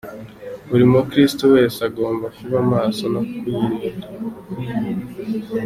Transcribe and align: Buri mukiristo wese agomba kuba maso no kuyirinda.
Buri 0.69 0.83
mukiristo 0.91 1.43
wese 1.53 1.77
agomba 1.89 2.25
kuba 2.37 2.57
maso 2.71 3.03
no 3.13 3.21
kuyirinda. 3.27 4.07